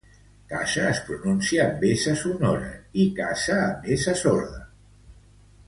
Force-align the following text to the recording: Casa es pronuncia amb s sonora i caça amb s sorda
Casa 0.51 0.85
es 0.91 1.01
pronuncia 1.09 1.65
amb 1.73 1.85
s 1.89 2.15
sonora 2.23 2.71
i 3.03 3.05
caça 3.21 3.61
amb 3.69 3.87
s 3.99 4.17
sorda 4.25 4.67